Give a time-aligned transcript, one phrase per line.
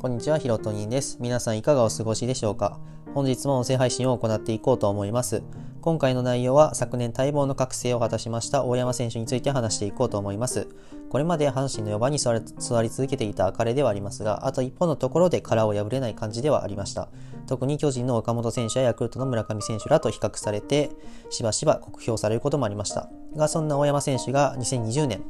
[0.00, 1.18] こんにちは、ひろとにんです。
[1.18, 2.78] 皆さんいかがお過ごしでしょうか？
[3.14, 5.42] 本日も音声配信を行っていこうと思います。
[5.80, 10.68] 今回の内容は昨年待望の覚醒を果たしました大山選手について話していこうと思います。
[11.10, 12.32] これまで阪神の4番に座
[12.80, 17.08] り続けていた彼ではありますが、あと一歩のところで殻を破れない感じではありました。
[17.48, 20.92] 特に巨人の岡本選手やヤクルトの村上選手らと比較されて、
[21.28, 23.10] しばしば酷評されることもありました。
[23.34, 25.24] が、そんな大山選手が2020年、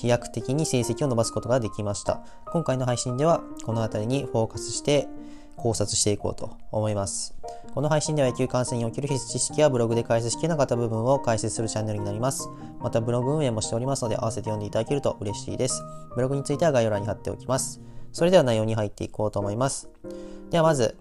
[0.00, 2.22] 飛躍的に成績を伸ばすことができました。
[2.52, 5.08] 今回の配信ではこの辺りにフォーカスして
[5.56, 7.34] 考察していこうと思います。
[7.74, 12.48] この配信では野球観戦における必須知識やブログで解説しきれなかった部分を解説するチャンネルになります。
[12.78, 15.82] またブログ運営もしておりますので合わせて読んでいただけると嬉しいです。
[16.14, 17.80] ブログについては概要欄に貼っておきます。
[18.12, 19.88] それでは内容に入っていこうと思います。
[20.50, 20.96] ではまず、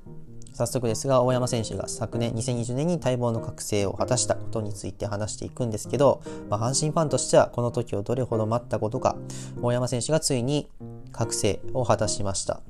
[0.57, 9.15] 早速ですが、大山選手が昨年2020年に待望の覚醒を果たしたことについて話していくんですけど、まあ、阪神ファンとしてはこの時をどれほど待ったことか、
[9.61, 10.67] 大山選手がついに
[11.11, 12.61] 覚醒を果たしました。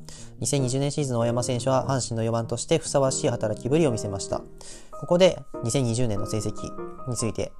[0.41, 4.41] 2020年シーズンの大山選手は阪神の4番としてふさわしい働きぶりを見せました。
[4.99, 6.53] ここで2020年の成績
[7.07, 7.53] について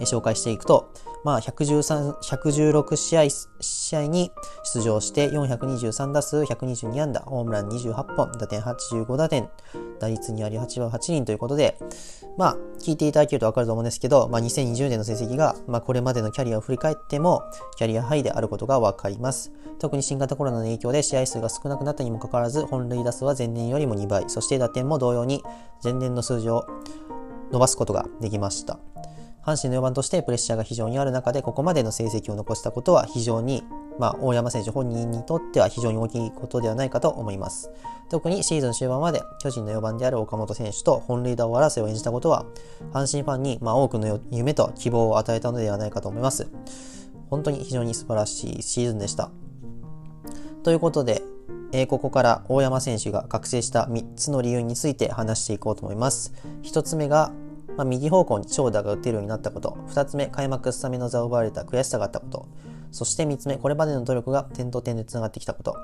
[0.00, 0.92] 紹介していくと、
[1.24, 3.24] まあ、116試合
[3.60, 4.30] 試合に
[4.74, 9.48] 出場して423打数122安打、ホームラン28本、打点85打点、
[9.98, 11.78] 打率2割8分8人ということで、
[12.38, 17.42] まあ、聞いていただけるとわかると思うんですけど、まあ、2020年の成績が、まあ、これまでのキャリアを振り返っても、
[17.76, 19.52] キャリアハイであることがわかります。
[19.78, 25.42] 特に新型コロナの影響で試合数が少なくなったにもかかわらず、本塁打数は前年よりも2倍、そして打点も同様に
[25.82, 26.66] 前年の数字を
[27.50, 28.78] 伸ばすことができました。
[29.46, 33.62] 阪神の4番としてプレッシャーが非常にある中で、ここまでの成績を残したことは非常に、
[33.96, 37.70] まあ、大山選手本人にとっては非常に大きいことではないかと思います。
[38.10, 42.44] 特にシーズン終盤まで巨人の4番である岡本選手と本塁打を争いを演じたことは、
[42.92, 46.48] 阪神ファンに、まあ、多くの夢と希望を与えたのではないかと思います。
[47.30, 49.30] 本当に非常に素晴らしいシーズンでした。
[50.64, 51.22] ということで、
[51.70, 56.32] えー、ここから大山選手が覚醒した3つの理由について話していこうと思います。
[56.64, 57.32] 1つ目が
[57.76, 62.48] まあ、右方向に長打が打てるようになったこと、2つ目、開幕スタメンの座を奪われた悔しさがあったこと、
[62.90, 65.76] そして3つ目、これまでの努力が点と点で繋がってきたこと。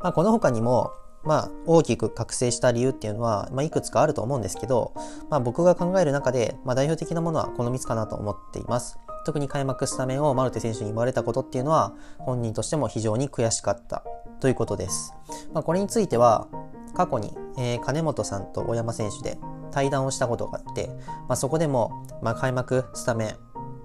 [0.00, 0.92] まあ、この他にも、
[1.22, 4.94] まあ、大きく覚醒した理由っていうのは、まあ、いくつかあると思うんですけど、
[5.28, 8.98] まあ、僕が考える中で、まあ、代表的なものはこの3つかなと思っています。
[9.26, 14.02] 特に開幕スタメンをマルテ選手に言われたことっていうのは、本人としても非常に悔しかった
[14.40, 15.14] ということです。
[15.52, 16.48] まあ、これについては、
[16.94, 19.38] 過去に、えー、金本さんと小山選手で
[19.70, 20.88] 対談をしたことがあって、
[21.28, 23.36] まあ、そこでも、まあ、開幕スタメン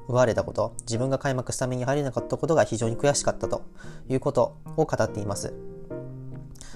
[0.08, 3.64] 奪われたこと、自分が開幕スタメンに入れなかったことが非常に悔しかったと
[4.08, 5.54] いうことを語っています。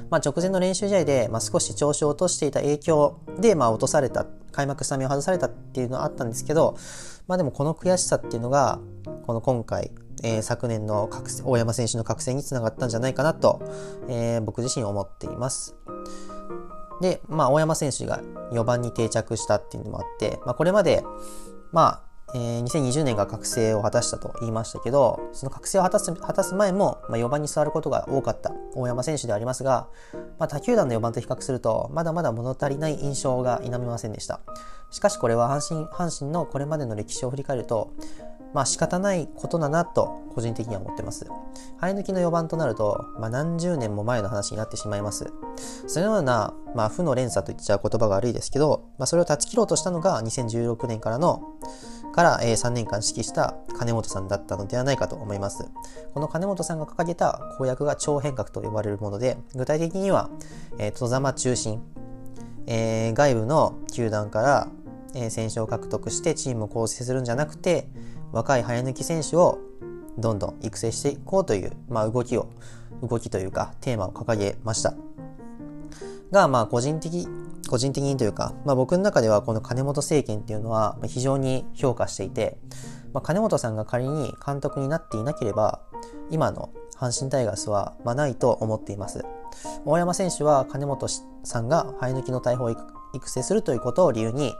[0.10, 6.76] まあ、直前の練習試合で、まあ、少し調子を落としていた影響で、まあ、落とされた、開幕スタメンを外されたっていうのはあったんですけど、
[7.28, 8.80] まあ、でもこの悔しさっていうのが、
[9.28, 9.92] この今回、
[10.24, 11.10] えー、昨年の
[11.44, 13.62] 大山選手の覚醒につながったんじゃないかなと、
[14.08, 15.76] えー、僕自身思っています。
[17.02, 18.22] で、まあ、大山選手が
[18.52, 21.04] 4番に定着したっていうのもあって、まあ、これまで、
[21.72, 29.88] まあ、えー、2020年が覚醒を果たしたと言いましたけど、その覚醒を果たす果たす前も、まあ、4番に座ることが多かった大山選手でありますが、
[30.38, 34.42] まあ、他球団の4番と比較すると、まだまだ物足りない印象が否めませんでした。
[34.92, 37.94] しかしこれは阪神阪神のこれまでの歴史を振り返ると、
[38.54, 41.28] まあ仕方ないことだなと個人的には思ってます。
[41.82, 45.32] 生え抜きの4番となると、まあ、何十年も前の話になってしまいます。
[45.88, 51.42] そのような、まあ、負の連鎖と言っちゃう言葉が悪いですけど、まあ、それを断ち切ろうとしたのが2016年からの
[52.12, 55.70] から、えー、3年間指揮した金本さんだったのではないかと思います。
[56.14, 60.30] この金本さんが掲げた公約が超変革と呼ばれるもので、具体的には、
[60.78, 61.82] えー、戸様中心、
[62.66, 64.68] えー、外部の球団から、
[65.14, 67.88] えー、選手を獲得してチームを構成するんじゃなくて、
[68.32, 69.60] 若い早抜き選手を
[70.18, 72.50] どんどん育成していこうという、まあ、動きを、
[73.02, 74.94] 動きというかテーマを掲げました。
[76.32, 77.28] が、まあ個人的、
[77.70, 82.58] 個人的にというか、まあ僕の中ではこの金本政権っていうのは非常に評価していて、
[83.14, 85.82] まあ、金本さんが仮に監督になっていなければ、
[86.30, 89.24] 今の阪神タイガースは、まあ、ないと思っています。
[89.86, 91.08] 大山選手は金本
[91.44, 92.70] さんが生え抜きの大砲を
[93.14, 94.56] 育成するということを理由に、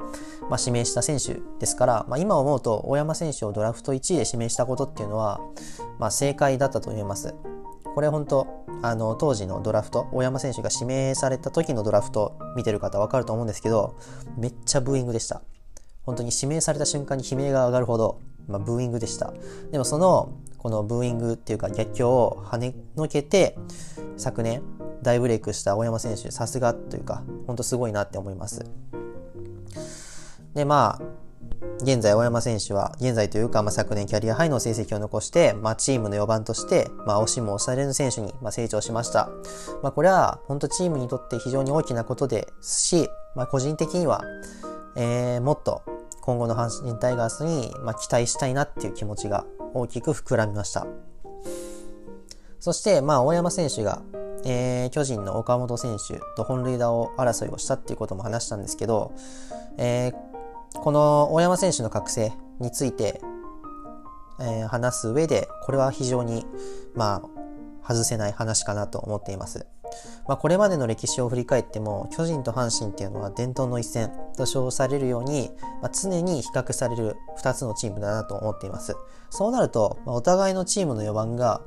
[0.50, 5.40] まあ、指名した選手ですから、まあ、今思うと大山選手をドラフト1位で指名したことっていうのは、
[6.00, 7.36] まあ、正解だったと思います。
[7.96, 13.98] これ本当あの当時のドラフト大山選手が指名された時のドラフト見てる方わかると思うんですけど
[14.38, 15.42] めっちゃブーイングでした
[16.06, 19.34] 本当に指名された瞬間に悲鳴が上がるほど、まあ、ブーイングでした
[19.72, 23.58] でもそのこのブーイングっていうか逆境を跳ねのけて
[24.18, 24.62] 昨年
[25.02, 28.66] 大ブレイクした大山選手さすがというか本当すごいなって思います
[30.54, 31.20] でまあ
[31.82, 39.30] 現在、大山選手は、現在というか、まあ、昨年キャリアハイの成績を残して、まあ、チームの4番として、まあ、押しも押される選手に、まあ、成長しました。
[39.82, 44.24] まあ、これは、本当チームにとって非常に大きなことですし、まあ、個人的には、
[44.96, 45.84] えー、もっと
[46.22, 50.86] 今後の阪神タイガースに、まあ、期待したいなっていう気持ちが大きく膨らみました。
[52.60, 54.02] そして、まあ、大山選手が、
[54.46, 59.14] えー、巨人の岡本選手と本塁打を争いをしたっていうことも話したんですけど、
[59.78, 63.22] えー、この大山選手の覚醒について、
[64.40, 66.46] えー、話す上で、これは非常に、
[66.96, 67.22] ま
[67.84, 69.66] あ、外せない話かなと思っています。
[70.28, 75.50] まあ、これまでの歴史を振り返っても巨人と阪神っていうのは伝統の一戦と称されるように、
[75.82, 78.96] まあ、常に比較される2つのチームだなと思っています
[79.32, 81.62] そうなると、まあ、お互いのチームの4番が、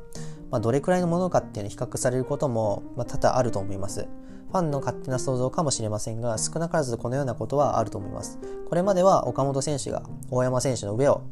[0.52, 4.06] まあ、どれくらいのものかっていうのに比較されることも、まあ、多々あると思います
[4.50, 8.38] ファンの勝手な想像かもしれませんが少なからずこのようなことはあると思います
[8.68, 11.22] これまでは岡本選手が大山選手の上を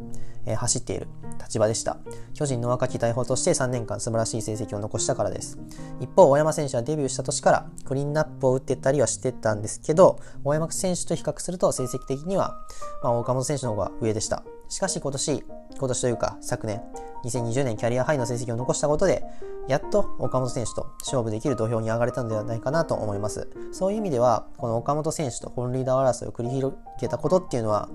[0.47, 1.07] えー、走っている
[1.39, 1.99] 立場でした。
[2.35, 5.59] 巨人の若き大砲として3年間素晴らしい成績を残したからです。
[6.01, 12.57] 一方、大山選手はデビューした年からクリーンナップを打ってたりはしてたんですけど、大山選手と比較すると成績的には、
[13.03, 14.43] まあ、岡本選手の方が上でした。
[14.71, 15.45] しかし今年、
[15.77, 16.81] 今年というか昨年、
[17.25, 19.25] 2020年キャリアハイの成績を残したことで、
[19.69, 23.49] やっと岡本選手と勝負できる土俵に上がれたのではないかなと思います。
[23.73, 27.89] そういう意味では、この岡本選手と本リーダー争いを繰り広げたことっていうのは、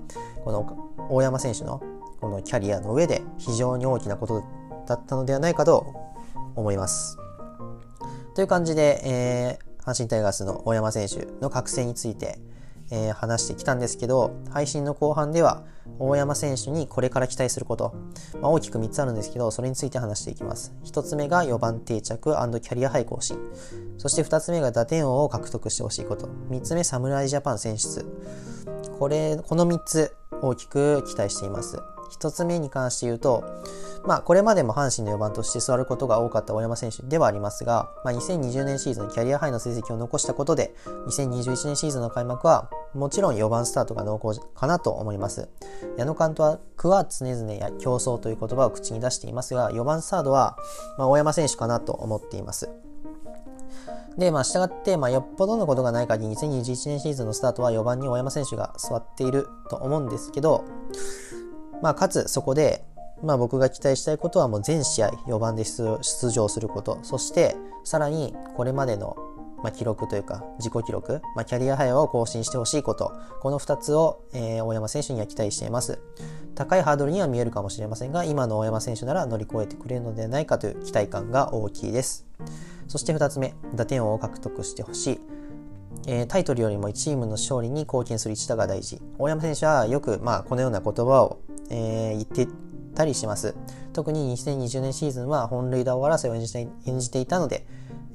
[0.44, 1.82] この大山選手の
[2.20, 4.44] このキャリアの上で非常に大きなこと
[4.86, 5.94] だったのではないかと
[6.56, 7.16] 思います。
[8.34, 12.38] という感じで、えー、阪神タイガースの大山選手の覚醒について、
[12.90, 15.64] えー、話してきたんですけど、配信の後半では
[15.98, 17.94] 大山選手にこれから期待すること、
[18.40, 20.74] まあ、大きく3つあるんですけど、それについて話していきます。
[20.84, 23.38] 1つ目が4番定着キャリアハイ更新。
[23.98, 26.28] そして2つ目が打点王を獲得してほしいこと。
[26.50, 28.04] 3つ目、侍ジャパン選出。
[28.98, 31.78] これ、この3つ大きく期待しています。
[32.18, 33.44] 1つ目に関して言うと、
[34.06, 40.74] まあ、これまでも阪神の4番として座ることが多かった大山選手ではありますが、まあ、2020年シーズンキャリアハイの成績を残したことで、
[41.08, 45.48] 2021年シーズンの開幕は、もちろん4番スタートが濃厚かなと思います。
[45.96, 50.56] 矢野監督は常々や競争という言葉を口に出していますが、4番スタートは、
[50.98, 52.70] まあ、大山選手かなと思っています。
[54.16, 60.64] で、まあ、従って、まあ、よっぽどのことがない限り、2021年シーズンのスタートは4番に大山選手が座っていると思うんですけど、
[61.82, 62.85] まあ、かつそこで、
[63.22, 69.16] まあ、僕が期待したいことはもう全試合4番で出場すること、そしてさらにこれまでの、
[69.74, 75.98] 記録というか自己記録、まあ、キャリアハイを更新してほしいこと、この2つを、大山選手には期待しています。
[76.54, 82.26] 高いハードルには見えるかもしれませんが、今の大山選手なら乗り越えてくれるのではないかという期待感が大きいです。
[82.86, 85.20] そして2つ目、打点王を獲得してほし
[86.06, 86.26] い。
[86.28, 89.00] タイトルよりもチームの勝利に貢献する一打が大事。
[89.18, 91.40] 大山選手はよく、まあ、このような言葉を
[91.70, 92.48] えー、言って
[92.96, 93.54] たりします。
[93.92, 97.66] 特に2020年シーズンは本塁打を争いを演じて演じていたので、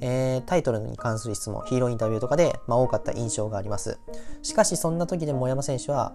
[0.02, 4.00] えー、タイトルに関する質問、ヒーローインタビューとかで、まあ、多かった印象があります。
[4.42, 6.14] しかし、そんな時でも山選手は、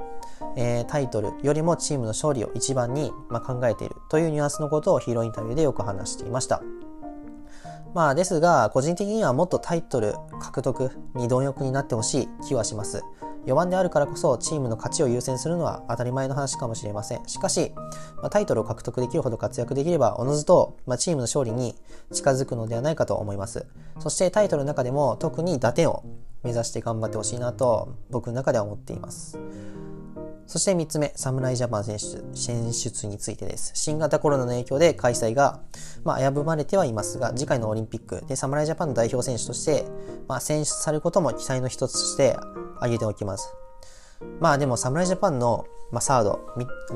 [0.56, 6.62] えー、タイトルよりもチームの勝利を一番に、まあ、考えているというニュアンスのことをヒーローインタビューでよく話していました。
[7.94, 13.02] まあですが、個人的にはもっとタイトル獲得に貪欲になってほしい気はします。
[13.46, 17.26] 4番であるからこそチームの勝ちを優先するのは当たり前の話かもしれません。
[17.28, 17.72] しかし、
[18.20, 21.76] ま、タイトルを獲得できるほど活躍できれば、おのずと、ま、チームの勝利に
[22.12, 23.66] 近づくのではないかと思います。
[24.00, 26.02] そしてタイトルの中でも特に打点を
[26.42, 29.38] 目指して頑張ってほしいなと僕の中では思っています。
[30.46, 33.72] そして3つ目、侍ジャパン選出選出についてです。
[33.74, 35.60] 新型コロナの影響で開催が、
[36.04, 39.86] まあ、危ぶまれてはいますが、次回のオリンピックで侍ジャパンの代表選手として、
[40.28, 42.36] まあ、選出されることも期待の一つとして
[42.76, 43.54] 挙げておきます。
[44.40, 46.40] まあでも侍ジャパンの、まあ、サード、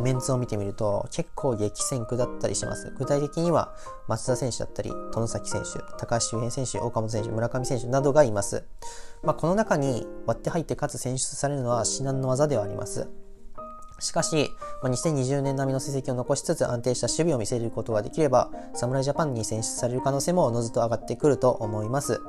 [0.02, 2.92] メンツを見てみると結構激戦区だったりします。
[2.98, 3.74] 具体的には
[4.08, 8.64] 松田選手だったり、外崎選手、高橋周平選手、岡本選手、村上選手などがいます。
[9.22, 13.08] まあ、この中に割って入ってかつ選出されるのは至難の技ではあります。
[14.00, 14.50] しかし、
[14.82, 22.20] まあ、2020年並みの成績を残しつつ安定した守備を見せることができれば、侍ジャパンに選出される可能性もおのずと上がってくると思います。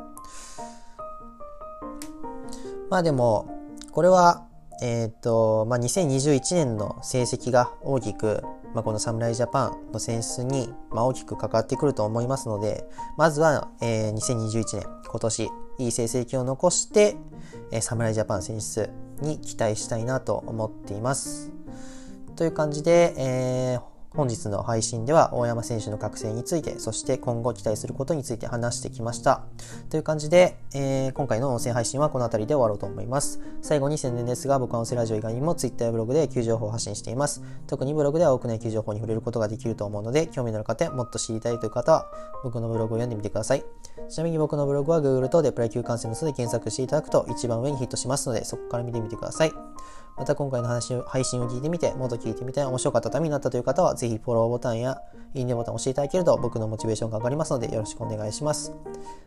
[2.91, 3.47] まあでも、
[3.93, 4.45] これは、
[4.81, 8.43] えっ、ー、と、まあ、2021年の成績が大きく、
[8.73, 12.83] まあ、この侍ジャパンの選出に、まあ、大きく関わってくると思いますので、
[13.17, 17.15] まずは、えー、2021年、今年、いい成績を残して、
[17.71, 18.89] えー、侍ジャパン選出
[19.21, 21.49] に期待したいなと思っています。
[22.35, 23.81] という感じで、えー、
[24.13, 29.43] 本日の配信では大山選手の覚醒について、そして今後期待することについて話してきました。
[29.89, 33.39] という感じで、えー、今回の音声配信はこの辺りで終わろうと思います。
[33.61, 37.41] 最後に宣伝ですが、僕は音声ラジオ以外にも Twitter やブログで野球情報を発信しています。
[37.67, 42.11] 特にブログでは多くの野球情報に触れることができると思うので、興味のある方もっと知りたいという方は、
[42.43, 43.63] 僕のブログを読んでみてください。
[44.09, 49.53] ちなみに僕のブログは Google とでプロ野球観戦の巣で検索していただくと一番上にヒットしますので、そこから見てみてください。
[50.21, 55.01] また今回の話配信を聞いてみて、もっと聞いてみて面白かったためになったという方は、ぜひフォローボタンや
[55.33, 58.71] いいねボタンを押していただけると僕のモチベーションが上がりますのでよろしくお願いします。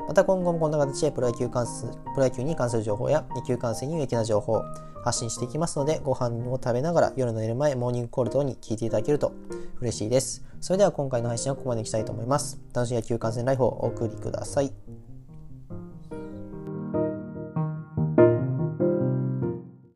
[0.06, 4.62] また今後もこんな形でプロ野球関すプロ野球に関する情報や野球観戦に有益な情報を
[5.02, 9.32] 発信していきますので、ご飯を食べながら夜の寝る前、モーニングコール等に聞いていただけると
[9.80, 10.44] 嬉しいです。
[10.60, 12.60] それでは今回の配信はここまでにしたいと思います。
[12.72, 14.72] 楽しい野球観戦ライフをお送りください。